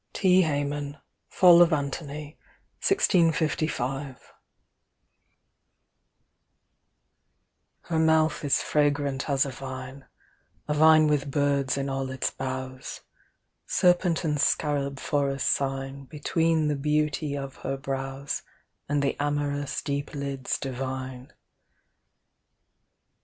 [0.13, 0.41] T.
[0.41, 0.97] HAYMAN,
[1.29, 2.39] Fall of Antony,
[2.81, 4.15] 1655.
[4.15, 4.29] CLEOPATRA
[7.83, 10.05] I Her mouth is fragrant as a vine,
[10.67, 13.01] A vine with birds in all its boughs;
[13.67, 18.41] Serpent and scarab for a sign Between the beauty of her brows
[18.89, 21.31] And the amorous deep lids divine.